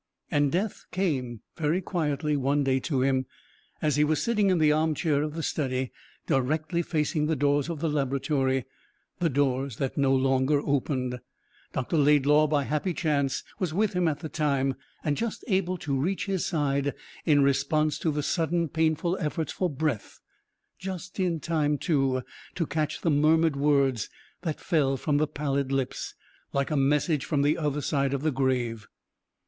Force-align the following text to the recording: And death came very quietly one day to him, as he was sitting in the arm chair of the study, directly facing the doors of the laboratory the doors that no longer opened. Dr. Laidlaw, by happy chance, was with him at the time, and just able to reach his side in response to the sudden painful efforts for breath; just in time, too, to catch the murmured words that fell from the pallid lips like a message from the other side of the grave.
And 0.31 0.51
death 0.51 0.85
came 0.91 1.41
very 1.57 1.79
quietly 1.79 2.35
one 2.35 2.63
day 2.63 2.79
to 2.79 3.03
him, 3.03 3.27
as 3.83 3.97
he 3.97 4.03
was 4.03 4.19
sitting 4.19 4.49
in 4.49 4.57
the 4.57 4.71
arm 4.71 4.95
chair 4.95 5.21
of 5.21 5.35
the 5.35 5.43
study, 5.43 5.91
directly 6.25 6.81
facing 6.81 7.27
the 7.27 7.35
doors 7.35 7.69
of 7.69 7.81
the 7.81 7.87
laboratory 7.87 8.65
the 9.19 9.29
doors 9.29 9.77
that 9.77 9.99
no 9.99 10.11
longer 10.11 10.59
opened. 10.65 11.19
Dr. 11.71 11.97
Laidlaw, 11.97 12.47
by 12.47 12.63
happy 12.63 12.95
chance, 12.95 13.43
was 13.59 13.75
with 13.75 13.93
him 13.93 14.07
at 14.07 14.21
the 14.21 14.27
time, 14.27 14.73
and 15.03 15.15
just 15.15 15.43
able 15.47 15.77
to 15.77 15.95
reach 15.95 16.25
his 16.25 16.47
side 16.47 16.95
in 17.23 17.43
response 17.43 17.99
to 17.99 18.09
the 18.11 18.23
sudden 18.23 18.69
painful 18.69 19.15
efforts 19.19 19.51
for 19.51 19.69
breath; 19.69 20.19
just 20.79 21.19
in 21.19 21.39
time, 21.39 21.77
too, 21.77 22.23
to 22.55 22.65
catch 22.65 23.01
the 23.01 23.11
murmured 23.11 23.55
words 23.55 24.09
that 24.41 24.59
fell 24.59 24.97
from 24.97 25.17
the 25.17 25.27
pallid 25.27 25.71
lips 25.71 26.15
like 26.53 26.71
a 26.71 26.75
message 26.75 27.23
from 27.23 27.43
the 27.43 27.55
other 27.55 27.81
side 27.81 28.15
of 28.15 28.23
the 28.23 28.31
grave. 28.31 28.87